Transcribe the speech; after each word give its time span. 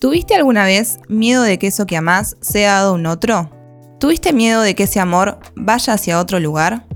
¿Tuviste 0.00 0.36
alguna 0.36 0.64
vez 0.64 1.00
miedo 1.08 1.42
de 1.42 1.58
que 1.58 1.66
eso 1.66 1.84
que 1.84 1.96
amás 1.96 2.36
sea 2.40 2.74
dado 2.74 2.90
a 2.90 2.94
un 2.94 3.06
otro? 3.06 3.50
¿Tuviste 3.98 4.32
miedo 4.32 4.62
de 4.62 4.76
que 4.76 4.84
ese 4.84 5.00
amor 5.00 5.40
vaya 5.56 5.94
hacia 5.94 6.20
otro 6.20 6.38
lugar? 6.38 6.86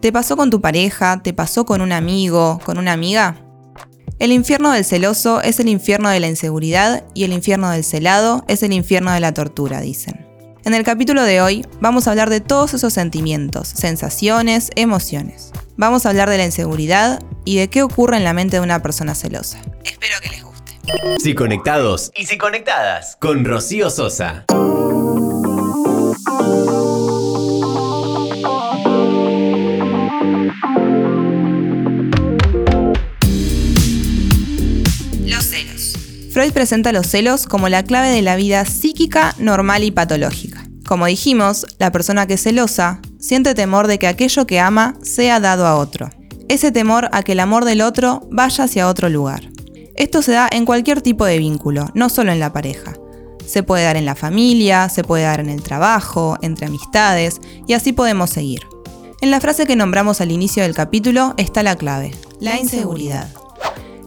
¿Te 0.00 0.12
pasó 0.12 0.36
con 0.36 0.50
tu 0.50 0.60
pareja? 0.60 1.22
¿Te 1.22 1.32
pasó 1.32 1.64
con 1.64 1.80
un 1.80 1.90
amigo? 1.90 2.60
¿Con 2.62 2.76
una 2.76 2.92
amiga? 2.92 3.38
El 4.18 4.30
infierno 4.30 4.72
del 4.72 4.84
celoso 4.84 5.40
es 5.40 5.58
el 5.58 5.70
infierno 5.70 6.10
de 6.10 6.20
la 6.20 6.28
inseguridad 6.28 7.04
y 7.14 7.24
el 7.24 7.32
infierno 7.32 7.70
del 7.70 7.82
celado 7.82 8.44
es 8.46 8.62
el 8.62 8.74
infierno 8.74 9.10
de 9.12 9.20
la 9.20 9.32
tortura, 9.32 9.80
dicen. 9.80 10.26
En 10.66 10.74
el 10.74 10.84
capítulo 10.84 11.22
de 11.22 11.40
hoy 11.40 11.66
vamos 11.80 12.06
a 12.06 12.10
hablar 12.10 12.28
de 12.28 12.40
todos 12.40 12.74
esos 12.74 12.92
sentimientos, 12.92 13.68
sensaciones, 13.68 14.70
emociones. 14.76 15.50
Vamos 15.78 16.04
a 16.04 16.10
hablar 16.10 16.28
de 16.28 16.36
la 16.36 16.44
inseguridad 16.44 17.22
y 17.46 17.56
de 17.56 17.68
qué 17.68 17.82
ocurre 17.82 18.18
en 18.18 18.24
la 18.24 18.34
mente 18.34 18.58
de 18.58 18.62
una 18.62 18.82
persona 18.82 19.14
celosa. 19.14 19.62
Si 21.18 21.34
conectados 21.34 22.12
y 22.14 22.26
si 22.26 22.36
conectadas 22.36 23.16
con 23.16 23.44
Rocío 23.44 23.88
Sosa. 23.88 24.44
Los 35.24 35.44
celos. 35.44 35.96
Freud 36.32 36.52
presenta 36.52 36.92
los 36.92 37.06
celos 37.06 37.46
como 37.46 37.68
la 37.68 37.82
clave 37.82 38.08
de 38.10 38.22
la 38.22 38.36
vida 38.36 38.64
psíquica, 38.66 39.34
normal 39.38 39.84
y 39.84 39.90
patológica. 39.90 40.66
Como 40.86 41.06
dijimos, 41.06 41.66
la 41.78 41.92
persona 41.92 42.26
que 42.26 42.34
es 42.34 42.42
celosa 42.42 43.00
siente 43.18 43.54
temor 43.54 43.86
de 43.86 43.98
que 43.98 44.06
aquello 44.06 44.46
que 44.46 44.60
ama 44.60 44.96
sea 45.02 45.40
dado 45.40 45.66
a 45.66 45.76
otro. 45.76 46.10
Ese 46.48 46.72
temor 46.72 47.08
a 47.12 47.22
que 47.22 47.32
el 47.32 47.40
amor 47.40 47.64
del 47.64 47.80
otro 47.80 48.28
vaya 48.30 48.64
hacia 48.64 48.88
otro 48.88 49.08
lugar. 49.08 49.53
Esto 49.96 50.22
se 50.22 50.32
da 50.32 50.48
en 50.50 50.64
cualquier 50.64 51.02
tipo 51.02 51.24
de 51.24 51.38
vínculo, 51.38 51.88
no 51.94 52.08
solo 52.08 52.32
en 52.32 52.40
la 52.40 52.52
pareja. 52.52 52.94
Se 53.46 53.62
puede 53.62 53.84
dar 53.84 53.96
en 53.96 54.06
la 54.06 54.16
familia, 54.16 54.88
se 54.88 55.04
puede 55.04 55.22
dar 55.22 55.38
en 55.38 55.48
el 55.48 55.62
trabajo, 55.62 56.36
entre 56.42 56.66
amistades, 56.66 57.40
y 57.68 57.74
así 57.74 57.92
podemos 57.92 58.30
seguir. 58.30 58.62
En 59.20 59.30
la 59.30 59.40
frase 59.40 59.66
que 59.66 59.76
nombramos 59.76 60.20
al 60.20 60.32
inicio 60.32 60.64
del 60.64 60.74
capítulo 60.74 61.34
está 61.36 61.62
la 61.62 61.76
clave, 61.76 62.10
la 62.40 62.58
inseguridad. 62.58 63.28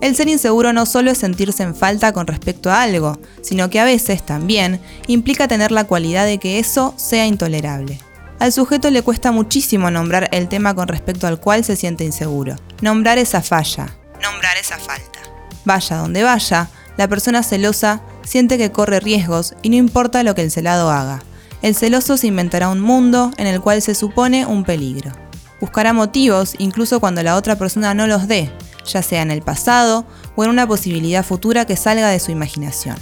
El 0.01 0.15
ser 0.15 0.27
inseguro 0.27 0.73
no 0.73 0.85
solo 0.85 1.09
es 1.09 1.19
sentirse 1.19 1.63
en 1.63 1.73
falta 1.73 2.11
con 2.11 2.27
respecto 2.27 2.69
a 2.69 2.81
algo, 2.81 3.17
sino 3.41 3.69
que 3.69 3.79
a 3.79 3.85
veces 3.85 4.25
también 4.25 4.81
implica 5.07 5.47
tener 5.47 5.71
la 5.71 5.85
cualidad 5.85 6.25
de 6.25 6.37
que 6.37 6.59
eso 6.59 6.93
sea 6.97 7.25
intolerable. 7.25 7.97
Al 8.39 8.51
sujeto 8.51 8.91
le 8.91 9.01
cuesta 9.01 9.31
muchísimo 9.31 9.89
nombrar 9.89 10.29
el 10.33 10.49
tema 10.49 10.75
con 10.75 10.87
respecto 10.87 11.25
al 11.25 11.39
cual 11.39 11.63
se 11.63 11.75
siente 11.75 12.03
inseguro, 12.03 12.55
nombrar 12.81 13.17
esa 13.17 13.41
falla, 13.41 13.97
nombrar 14.21 14.57
esa 14.57 14.77
falta. 14.77 15.16
Vaya 15.67 15.97
donde 15.97 16.23
vaya, 16.23 16.69
la 16.95 17.09
persona 17.09 17.43
celosa 17.43 18.01
siente 18.23 18.57
que 18.57 18.71
corre 18.71 19.01
riesgos 19.01 19.53
y 19.61 19.69
no 19.69 19.75
importa 19.75 20.23
lo 20.23 20.33
que 20.33 20.41
el 20.41 20.49
celado 20.49 20.89
haga. 20.89 21.21
El 21.61 21.75
celoso 21.75 22.15
se 22.15 22.27
inventará 22.27 22.69
un 22.69 22.79
mundo 22.79 23.31
en 23.35 23.47
el 23.47 23.59
cual 23.59 23.81
se 23.81 23.93
supone 23.93 24.45
un 24.45 24.63
peligro. 24.63 25.11
Buscará 25.59 25.91
motivos 25.91 26.55
incluso 26.57 27.01
cuando 27.01 27.21
la 27.21 27.35
otra 27.35 27.57
persona 27.57 27.93
no 27.93 28.07
los 28.07 28.29
dé, 28.29 28.49
ya 28.85 29.01
sea 29.01 29.21
en 29.21 29.29
el 29.29 29.41
pasado 29.41 30.07
o 30.37 30.45
en 30.45 30.51
una 30.51 30.65
posibilidad 30.65 31.25
futura 31.25 31.65
que 31.65 31.75
salga 31.75 32.07
de 32.07 32.21
su 32.21 32.31
imaginación. 32.31 32.95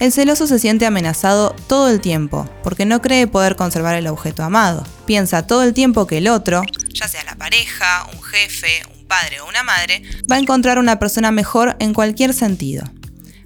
El 0.00 0.10
celoso 0.10 0.48
se 0.48 0.58
siente 0.58 0.86
amenazado 0.86 1.54
todo 1.68 1.90
el 1.90 2.00
tiempo, 2.00 2.50
porque 2.64 2.86
no 2.86 3.00
cree 3.00 3.28
poder 3.28 3.54
conservar 3.54 3.94
el 3.94 4.08
objeto 4.08 4.42
amado. 4.42 4.82
Piensa 5.06 5.46
todo 5.46 5.62
el 5.62 5.74
tiempo 5.74 6.08
que 6.08 6.18
el 6.18 6.26
otro, 6.26 6.64
ya 6.92 7.06
sea 7.06 7.22
la 7.22 7.36
pareja, 7.36 8.08
un 8.12 8.20
jefe, 8.20 8.82
padre 9.10 9.40
o 9.40 9.48
una 9.48 9.62
madre, 9.64 10.02
va 10.30 10.36
a 10.36 10.38
encontrar 10.38 10.78
una 10.78 10.98
persona 10.98 11.32
mejor 11.32 11.76
en 11.80 11.92
cualquier 11.92 12.32
sentido. 12.32 12.84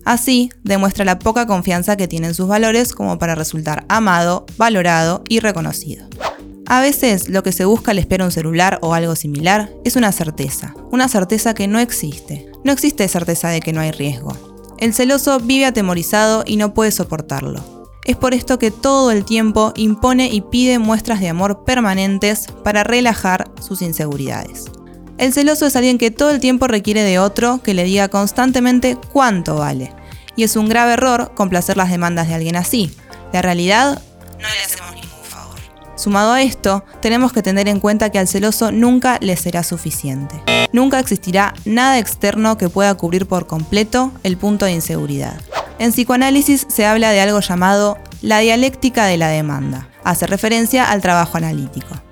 Así, 0.05 0.51
demuestra 0.63 1.07
la 1.07 1.19
poca 1.19 1.47
confianza 1.47 1.97
que 1.97 2.07
tiene 2.07 2.29
en 2.29 2.35
sus 2.35 2.47
valores 2.47 2.93
como 2.93 3.19
para 3.19 3.35
resultar 3.35 3.87
amado, 3.89 4.45
valorado 4.59 5.25
y 5.29 5.41
reconocido. 5.41 6.07
A 6.67 6.81
veces 6.81 7.29
lo 7.31 7.43
que 7.43 7.53
se 7.53 7.65
busca 7.65 7.91
al 7.91 7.99
esperar 7.99 8.27
un 8.27 8.33
celular 8.33 8.79
o 8.83 8.95
algo 8.95 9.17
similar 9.17 9.71
es 9.85 9.97
una 9.97 10.13
certeza, 10.13 10.75
una 10.91 11.09
certeza 11.09 11.55
que 11.55 11.67
no 11.67 11.79
existe. 11.79 12.47
No 12.63 12.73
existe 12.73 13.09
certeza 13.09 13.49
de 13.49 13.61
que 13.61 13.73
no 13.73 13.81
hay 13.81 13.91
riesgo. 13.91 14.37
El 14.79 14.93
celoso 14.93 15.41
vive 15.41 15.67
atemorizado 15.67 16.45
y 16.47 16.57
no 16.57 16.75
puede 16.75 16.91
soportarlo. 16.91 17.91
Es 18.05 18.17
por 18.17 18.35
esto 18.35 18.59
que 18.59 18.71
todo 18.71 19.11
el 19.11 19.25
tiempo 19.25 19.73
impone 19.77 20.29
y 20.29 20.43
pide 20.43 20.79
muestras 20.79 21.21
de 21.21 21.31
amor 21.31 21.65
permanentes 21.65 22.49
para 22.63 22.85
relajar 22.85 23.51
sus 23.63 23.81
inseguridades. 23.81 24.67
El 25.17 25.33
celoso 25.33 25.67
es 25.67 25.77
alguien 25.77 25.99
que 25.99 26.11
todo 26.11 26.31
el 26.31 26.41
tiempo 26.41 26.67
requiere 26.67 27.03
de 27.03 27.19
otro 27.19 27.61
que 27.63 27.73
le 27.73 27.85
diga 27.85 28.09
constantemente 28.09 28.99
cuánto 29.13 29.57
vale. 29.57 29.93
Y 30.37 30.43
es 30.43 30.57
un 30.57 30.69
grave 30.69 30.95
error 30.95 31.33
complacer 31.35 31.77
las 31.77 31.91
demandas 31.91 32.27
de 32.27 32.35
alguien 32.35 32.57
así. 32.57 32.93
La 33.33 33.41
realidad, 33.41 34.03
no 34.41 34.49
le 34.49 34.65
hacemos 34.65 34.93
ningún 34.93 35.25
favor. 35.25 35.59
Sumado 35.95 36.33
a 36.33 36.43
esto, 36.43 36.85
tenemos 37.01 37.33
que 37.33 37.43
tener 37.43 37.69
en 37.69 37.79
cuenta 37.79 38.11
que 38.11 38.19
al 38.19 38.27
celoso 38.27 38.73
nunca 38.73 39.19
le 39.21 39.37
será 39.37 39.63
suficiente. 39.63 40.35
Nunca 40.73 40.99
existirá 40.99 41.55
nada 41.65 42.01
externo 42.01 42.59
que 42.59 42.69
pueda 42.69 42.95
cubrir 42.95 43.27
por 43.27 43.47
completo 43.47 44.11
el 44.25 44.37
punto 44.37 44.65
de 44.65 44.73
inseguridad. 44.73 45.41
En 45.79 45.93
psicoanálisis 45.93 46.67
se 46.69 46.87
habla 46.87 47.11
de 47.13 47.21
algo 47.21 47.39
llamado 47.39 47.99
la 48.21 48.41
dialéctica 48.41 49.07
de 49.07 49.17
la 49.17 49.29
demanda. 49.29 49.89
Hace 50.03 50.27
referencia 50.27 50.91
al 50.91 51.01
trabajo 51.01 51.37
analítico. 51.37 52.04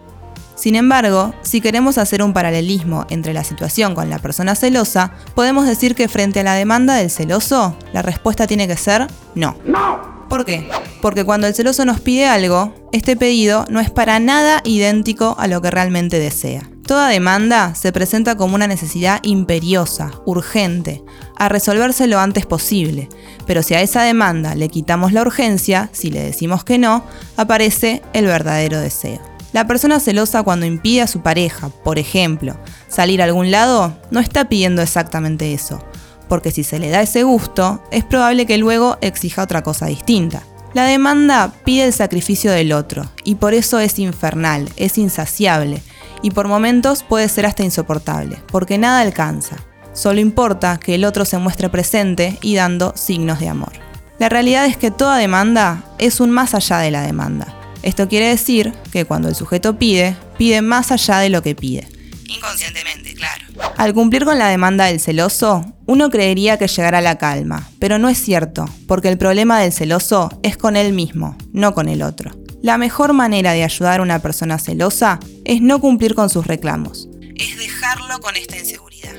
Sin 0.62 0.77
embargo, 0.77 1.34
si 1.43 1.61
queremos 1.61 1.99
hacer 1.99 2.23
un 2.23 2.33
paralelismo 2.33 3.05
entre 3.11 3.33
la 3.33 3.43
situación 3.43 3.97
con 3.97 4.09
la 4.09 4.21
persona 4.21 4.55
celosa, 4.55 5.12
podemos 5.34 5.67
decir 5.67 5.97
que 5.97 6.06
frente 6.06 6.39
a 6.39 6.45
la 6.45 6.55
demanda 6.55 6.95
del 6.95 7.11
celoso, 7.11 7.77
la 7.93 8.00
respuesta 8.00 8.47
tiene 8.47 8.69
que 8.69 8.77
ser 8.77 9.09
no. 9.34 9.56
No. 9.65 10.28
¿Por 10.28 10.45
qué? 10.45 10.69
Porque 11.00 11.25
cuando 11.25 11.49
el 11.49 11.56
celoso 11.56 11.84
nos 11.84 11.99
pide 11.99 12.27
algo, 12.27 12.73
este 12.93 13.17
pedido 13.17 13.67
no 13.71 13.81
es 13.81 13.91
para 13.91 14.21
nada 14.21 14.61
idéntico 14.62 15.34
a 15.37 15.49
lo 15.49 15.61
que 15.61 15.73
realmente 15.73 16.21
desea. 16.21 16.71
Toda 16.87 17.09
demanda 17.09 17.75
se 17.75 17.91
presenta 17.91 18.37
como 18.37 18.55
una 18.55 18.69
necesidad 18.69 19.19
imperiosa, 19.25 20.12
urgente, 20.27 21.03
a 21.37 21.49
resolverse 21.49 22.06
lo 22.06 22.21
antes 22.21 22.47
posible, 22.47 23.09
pero 23.49 23.65
si 23.65 23.75
a 23.75 23.81
esa 23.81 24.05
demanda 24.05 24.55
le 24.55 24.69
quitamos 24.69 25.12
la 25.12 25.23
urgencia, 25.23 25.91
si 25.91 26.12
le 26.12 26.23
decimos 26.23 26.62
que 26.62 26.79
no, 26.79 27.05
aparece 27.37 28.00
el 28.12 28.27
verdadero 28.27 28.79
deseo. 28.79 29.31
La 29.53 29.67
persona 29.67 30.01
celosa 30.01 30.43
cuando 30.43 30.65
impide 30.65 31.03
a 31.03 31.07
su 31.07 31.21
pareja, 31.21 31.69
por 31.69 31.99
ejemplo, 31.99 32.57
salir 32.89 33.21
a 33.21 33.27
algún 33.27 33.51
lado, 33.51 33.95
no 34.11 34.19
está 34.19 34.49
pidiendo 34.49 34.81
exactamente 34.81 35.53
eso, 35.53 35.85
porque 36.27 36.51
si 36.51 36.65
se 36.65 36.79
le 36.79 36.89
da 36.89 37.03
ese 37.03 37.23
gusto, 37.23 37.83
es 37.91 38.03
probable 38.03 38.47
que 38.47 38.57
luego 38.57 38.97
exija 39.03 39.43
otra 39.43 39.62
cosa 39.62 39.87
distinta. 39.87 40.43
La 40.73 40.85
demanda 40.87 41.53
pide 41.65 41.85
el 41.85 41.93
sacrificio 41.93 42.51
del 42.51 42.73
otro, 42.73 43.11
y 43.25 43.35
por 43.35 43.53
eso 43.53 43.79
es 43.79 43.99
infernal, 43.99 44.71
es 44.77 44.97
insaciable, 44.97 45.83
y 46.23 46.31
por 46.31 46.49
momentos 46.49 47.03
puede 47.03 47.29
ser 47.29 47.45
hasta 47.45 47.62
insoportable, 47.62 48.39
porque 48.51 48.79
nada 48.79 49.03
alcanza. 49.03 49.57
Solo 49.93 50.21
importa 50.21 50.79
que 50.79 50.95
el 50.95 51.05
otro 51.05 51.27
se 51.27 51.37
muestre 51.37 51.69
presente 51.69 52.39
y 52.41 52.55
dando 52.55 52.95
signos 52.97 53.39
de 53.39 53.51
amor. 53.51 53.73
La 54.19 54.31
realidad 54.31 54.65
es 54.65 54.79
que 54.79 54.91
toda 54.91 55.19
demanda 55.19 55.85
es 55.99 56.21
un 56.21 56.31
más 56.31 56.55
allá 56.55 56.79
de 56.79 56.91
la 56.91 57.03
demanda. 57.03 57.62
Esto 57.82 58.09
quiere 58.09 58.28
decir 58.28 58.72
que 58.93 59.04
cuando 59.04 59.28
el 59.28 59.34
sujeto 59.34 59.78
pide, 59.78 60.16
pide 60.38 60.62
más 60.62 60.93
allá 60.93 61.19
de 61.19 61.31
lo 61.31 61.43
que 61.43 61.54
pide. 61.54 61.87
Inconscientemente, 62.28 63.15
claro. 63.15 63.44
Al 63.76 63.93
cumplir 63.93 64.25
con 64.25 64.38
la 64.38 64.48
demanda 64.48 64.87
del 64.87 65.00
celoso, 65.00 65.65
uno 65.87 66.10
creería 66.10 66.59
que 66.59 66.69
llegará 66.69 67.00
la 67.00 67.19
calma, 67.19 67.69
pero 67.78 67.98
no 67.98 68.09
es 68.09 68.19
cierto, 68.19 68.65
porque 68.87 69.09
el 69.09 69.19
problema 69.19 69.60
del 69.60 69.72
celoso 69.72 70.31
es 70.43 70.56
con 70.56 70.76
él 70.76 70.93
mismo, 70.93 71.37
no 71.53 71.75
con 71.75 71.88
el 71.88 72.03
otro. 72.03 72.31
La 72.62 72.78
mejor 72.78 73.12
manera 73.12 73.53
de 73.53 73.65
ayudar 73.65 74.00
a 74.00 74.03
una 74.03 74.20
persona 74.20 74.59
celosa 74.59 75.19
es 75.44 75.60
no 75.60 75.81
cumplir 75.81 76.14
con 76.14 76.31
sus 76.31 76.47
reclamos, 76.47 77.09
es 77.34 77.59
dejarlo 77.59 78.20
con 78.20 78.37
esta 78.37 78.56
inseguridad. 78.56 79.14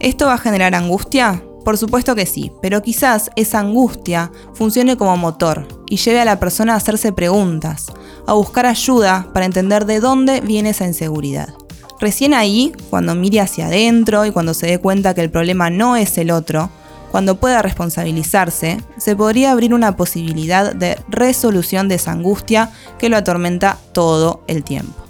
¿Esto 0.00 0.26
va 0.26 0.34
a 0.34 0.38
generar 0.38 0.74
angustia? 0.74 1.42
Por 1.64 1.78
supuesto 1.78 2.14
que 2.14 2.26
sí, 2.26 2.52
pero 2.60 2.82
quizás 2.82 3.30
esa 3.36 3.60
angustia 3.60 4.30
funcione 4.52 4.96
como 4.98 5.16
motor 5.16 5.66
y 5.88 5.96
lleve 5.96 6.20
a 6.20 6.26
la 6.26 6.38
persona 6.38 6.74
a 6.74 6.76
hacerse 6.76 7.12
preguntas, 7.12 7.86
a 8.26 8.34
buscar 8.34 8.66
ayuda 8.66 9.28
para 9.32 9.46
entender 9.46 9.86
de 9.86 10.00
dónde 10.00 10.42
viene 10.42 10.70
esa 10.70 10.86
inseguridad. 10.86 11.54
Recién 12.00 12.34
ahí, 12.34 12.72
cuando 12.90 13.14
mire 13.14 13.40
hacia 13.40 13.66
adentro 13.66 14.26
y 14.26 14.30
cuando 14.30 14.52
se 14.52 14.66
dé 14.66 14.78
cuenta 14.78 15.14
que 15.14 15.22
el 15.22 15.30
problema 15.30 15.70
no 15.70 15.96
es 15.96 16.18
el 16.18 16.30
otro, 16.30 16.68
cuando 17.10 17.36
pueda 17.36 17.62
responsabilizarse, 17.62 18.82
se 18.98 19.16
podría 19.16 19.52
abrir 19.52 19.72
una 19.72 19.96
posibilidad 19.96 20.74
de 20.74 20.98
resolución 21.08 21.88
de 21.88 21.94
esa 21.94 22.10
angustia 22.10 22.72
que 22.98 23.08
lo 23.08 23.16
atormenta 23.16 23.78
todo 23.92 24.42
el 24.48 24.64
tiempo. 24.64 25.03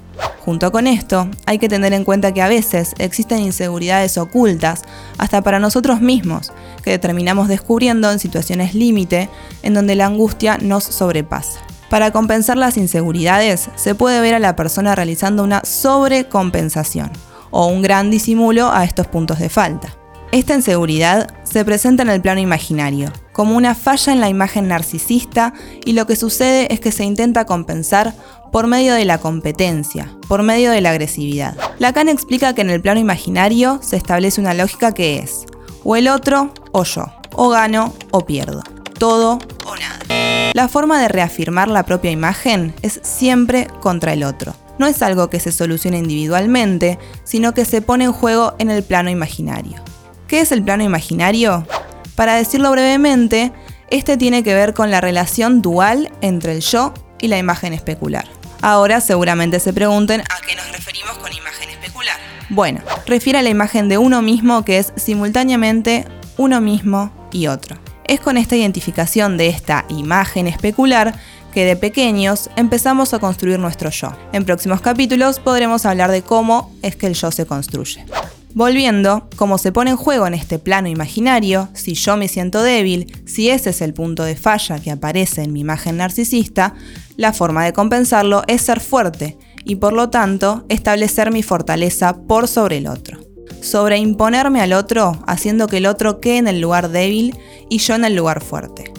Junto 0.44 0.70
con 0.70 0.86
esto, 0.86 1.26
hay 1.46 1.58
que 1.58 1.70
tener 1.70 1.94
en 1.94 2.04
cuenta 2.04 2.34
que 2.34 2.42
a 2.42 2.48
veces 2.48 2.92
existen 2.98 3.38
inseguridades 3.38 4.18
ocultas, 4.18 4.82
hasta 5.16 5.40
para 5.40 5.58
nosotros 5.58 6.02
mismos, 6.02 6.52
que 6.82 6.98
terminamos 6.98 7.48
descubriendo 7.48 8.10
en 8.10 8.18
situaciones 8.18 8.74
límite 8.74 9.30
en 9.62 9.72
donde 9.72 9.94
la 9.94 10.04
angustia 10.04 10.58
nos 10.58 10.84
sobrepasa. 10.84 11.60
Para 11.88 12.10
compensar 12.10 12.58
las 12.58 12.76
inseguridades, 12.76 13.70
se 13.76 13.94
puede 13.94 14.20
ver 14.20 14.34
a 14.34 14.38
la 14.38 14.54
persona 14.54 14.94
realizando 14.94 15.42
una 15.42 15.64
sobrecompensación 15.64 17.10
o 17.50 17.66
un 17.66 17.80
gran 17.80 18.10
disimulo 18.10 18.70
a 18.70 18.84
estos 18.84 19.06
puntos 19.06 19.38
de 19.38 19.48
falta. 19.48 19.96
Esta 20.30 20.54
inseguridad 20.54 21.33
se 21.54 21.64
presenta 21.64 22.02
en 22.02 22.10
el 22.10 22.20
plano 22.20 22.40
imaginario, 22.40 23.12
como 23.32 23.56
una 23.56 23.76
falla 23.76 24.12
en 24.12 24.20
la 24.20 24.28
imagen 24.28 24.66
narcisista 24.66 25.54
y 25.84 25.92
lo 25.92 26.04
que 26.04 26.16
sucede 26.16 26.66
es 26.74 26.80
que 26.80 26.90
se 26.90 27.04
intenta 27.04 27.46
compensar 27.46 28.12
por 28.50 28.66
medio 28.66 28.92
de 28.92 29.04
la 29.04 29.18
competencia, 29.18 30.10
por 30.26 30.42
medio 30.42 30.72
de 30.72 30.80
la 30.80 30.90
agresividad. 30.90 31.56
Lacan 31.78 32.08
explica 32.08 32.56
que 32.56 32.62
en 32.62 32.70
el 32.70 32.80
plano 32.80 32.98
imaginario 32.98 33.78
se 33.84 33.96
establece 33.96 34.40
una 34.40 34.52
lógica 34.52 34.94
que 34.94 35.18
es 35.18 35.46
o 35.84 35.94
el 35.94 36.08
otro 36.08 36.52
o 36.72 36.82
yo, 36.82 37.06
o 37.34 37.48
gano 37.50 37.94
o 38.10 38.26
pierdo, 38.26 38.64
todo 38.98 39.38
o 39.64 39.76
nada. 39.76 40.50
La 40.54 40.66
forma 40.66 41.00
de 41.00 41.06
reafirmar 41.06 41.68
la 41.68 41.84
propia 41.84 42.10
imagen 42.10 42.74
es 42.82 42.98
siempre 43.04 43.68
contra 43.80 44.12
el 44.12 44.24
otro. 44.24 44.56
No 44.80 44.88
es 44.88 45.02
algo 45.02 45.30
que 45.30 45.38
se 45.38 45.52
solucione 45.52 45.98
individualmente, 45.98 46.98
sino 47.22 47.54
que 47.54 47.64
se 47.64 47.80
pone 47.80 48.06
en 48.06 48.12
juego 48.12 48.56
en 48.58 48.72
el 48.72 48.82
plano 48.82 49.08
imaginario. 49.08 49.93
¿Qué 50.26 50.40
es 50.40 50.52
el 50.52 50.62
plano 50.62 50.82
imaginario? 50.82 51.66
Para 52.14 52.36
decirlo 52.36 52.70
brevemente, 52.70 53.52
este 53.90 54.16
tiene 54.16 54.42
que 54.42 54.54
ver 54.54 54.72
con 54.72 54.90
la 54.90 55.00
relación 55.00 55.60
dual 55.60 56.10
entre 56.22 56.52
el 56.52 56.60
yo 56.60 56.94
y 57.20 57.28
la 57.28 57.38
imagen 57.38 57.72
especular. 57.72 58.26
Ahora 58.62 59.00
seguramente 59.02 59.60
se 59.60 59.74
pregunten 59.74 60.22
a 60.22 60.46
qué 60.46 60.56
nos 60.56 60.72
referimos 60.72 61.18
con 61.18 61.30
imagen 61.32 61.68
especular. 61.68 62.16
Bueno, 62.48 62.80
refiere 63.06 63.38
a 63.38 63.42
la 63.42 63.50
imagen 63.50 63.88
de 63.88 63.98
uno 63.98 64.22
mismo 64.22 64.64
que 64.64 64.78
es 64.78 64.92
simultáneamente 64.96 66.06
uno 66.38 66.60
mismo 66.60 67.12
y 67.30 67.48
otro. 67.48 67.76
Es 68.06 68.20
con 68.20 68.38
esta 68.38 68.56
identificación 68.56 69.36
de 69.36 69.48
esta 69.48 69.84
imagen 69.88 70.46
especular 70.46 71.14
que 71.52 71.64
de 71.64 71.76
pequeños 71.76 72.50
empezamos 72.56 73.12
a 73.12 73.18
construir 73.18 73.58
nuestro 73.58 73.90
yo. 73.90 74.12
En 74.32 74.44
próximos 74.44 74.80
capítulos 74.80 75.38
podremos 75.38 75.84
hablar 75.86 76.10
de 76.10 76.22
cómo 76.22 76.72
es 76.82 76.96
que 76.96 77.06
el 77.06 77.14
yo 77.14 77.30
se 77.30 77.46
construye. 77.46 78.04
Volviendo, 78.54 79.28
como 79.34 79.58
se 79.58 79.72
pone 79.72 79.90
en 79.90 79.96
juego 79.96 80.28
en 80.28 80.34
este 80.34 80.60
plano 80.60 80.88
imaginario, 80.88 81.68
si 81.74 81.94
yo 81.94 82.16
me 82.16 82.28
siento 82.28 82.62
débil, 82.62 83.12
si 83.26 83.50
ese 83.50 83.70
es 83.70 83.80
el 83.82 83.94
punto 83.94 84.22
de 84.22 84.36
falla 84.36 84.78
que 84.78 84.92
aparece 84.92 85.42
en 85.42 85.52
mi 85.52 85.60
imagen 85.60 85.96
narcisista, 85.96 86.74
la 87.16 87.32
forma 87.32 87.64
de 87.64 87.72
compensarlo 87.72 88.44
es 88.46 88.62
ser 88.62 88.78
fuerte 88.78 89.36
y 89.64 89.74
por 89.76 89.92
lo 89.92 90.08
tanto 90.08 90.64
establecer 90.68 91.32
mi 91.32 91.42
fortaleza 91.42 92.16
por 92.28 92.46
sobre 92.46 92.78
el 92.78 92.86
otro. 92.86 93.18
Sobre 93.60 93.98
imponerme 93.98 94.60
al 94.60 94.72
otro, 94.72 95.20
haciendo 95.26 95.66
que 95.66 95.78
el 95.78 95.86
otro 95.86 96.20
quede 96.20 96.38
en 96.38 96.48
el 96.48 96.60
lugar 96.60 96.90
débil 96.90 97.36
y 97.68 97.78
yo 97.78 97.96
en 97.96 98.04
el 98.04 98.14
lugar 98.14 98.40
fuerte. 98.40 98.92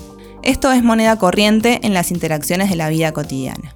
Esto 0.43 0.69
es 0.73 0.83
moneda 0.83 1.17
corriente 1.17 1.79
en 1.83 1.93
las 1.93 2.11
interacciones 2.11 2.69
de 2.69 2.75
la 2.75 2.89
vida 2.89 3.13
cotidiana. 3.13 3.73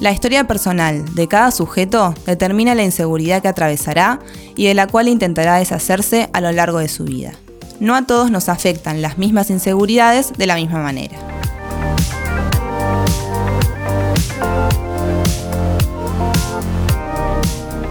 La 0.00 0.12
historia 0.12 0.44
personal 0.44 1.14
de 1.14 1.28
cada 1.28 1.50
sujeto 1.50 2.14
determina 2.24 2.74
la 2.74 2.82
inseguridad 2.82 3.42
que 3.42 3.48
atravesará 3.48 4.18
y 4.56 4.64
de 4.64 4.72
la 4.72 4.86
cual 4.86 5.08
intentará 5.08 5.56
deshacerse 5.56 6.30
a 6.32 6.40
lo 6.40 6.50
largo 6.52 6.78
de 6.78 6.88
su 6.88 7.04
vida. 7.04 7.32
No 7.80 7.94
a 7.94 8.06
todos 8.06 8.30
nos 8.30 8.48
afectan 8.48 9.02
las 9.02 9.18
mismas 9.18 9.50
inseguridades 9.50 10.32
de 10.32 10.46
la 10.46 10.54
misma 10.54 10.82
manera. 10.82 11.18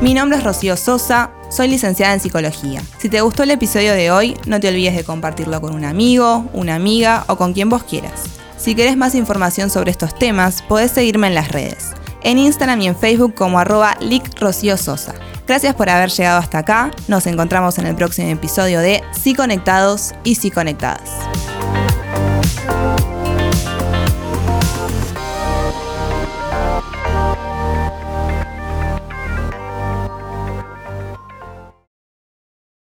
Mi 0.02 0.16
nombre 0.16 0.40
es 0.40 0.44
Rocío 0.44 0.78
Sosa, 0.78 1.30
soy 1.52 1.68
licenciada 1.68 2.16
en 2.16 2.22
psicología. 2.22 2.82
Si 2.98 3.10
te 3.10 3.22
gustó 3.22 3.44
el 3.44 3.52
episodio 3.52 3.94
de 3.94 4.10
hoy, 4.10 4.36
no 4.48 4.60
te 4.60 4.70
olvides 4.70 4.96
de 4.96 5.04
compartirlo 5.04 5.62
con 5.62 5.76
un 5.76 5.86
amigo, 5.86 6.50
una 6.54 6.74
amiga 6.74 7.26
o 7.28 7.36
con 7.36 7.54
quien 7.54 7.70
vos 7.70 7.84
quieras. 7.84 8.24
Si 8.58 8.76
querés 8.76 8.98
más 8.98 9.14
información 9.14 9.70
sobre 9.70 9.92
estos 9.92 10.18
temas, 10.18 10.64
podés 10.64 10.92
seguirme 10.92 11.28
en 11.28 11.36
las 11.36 11.50
redes, 11.50 11.94
en 12.24 12.38
Instagram 12.38 12.82
y 12.82 12.88
en 12.88 12.96
Facebook 12.96 13.34
como 13.36 13.60
arroba 13.60 13.98
Sosa. 14.78 15.14
Gracias 15.48 15.74
por 15.76 15.90
haber 15.90 16.10
llegado 16.10 16.40
hasta 16.40 16.60
acá, 16.60 16.92
nos 17.08 17.26
encontramos 17.26 17.78
en 17.80 17.88
el 17.88 17.96
próximo 17.96 18.30
episodio 18.30 18.82
de 18.82 19.04
Sí 19.12 19.34
Conectados 19.34 20.14
y 20.24 20.36
Sí 20.36 20.52
Conectadas. 20.52 21.10